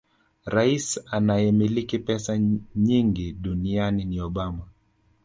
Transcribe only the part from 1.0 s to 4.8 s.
anayemiliki pesa nyingi duniani ni Obama